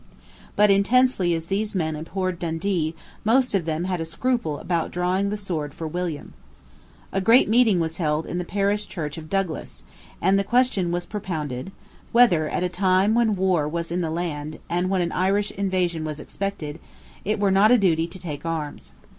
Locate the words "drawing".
4.89-5.29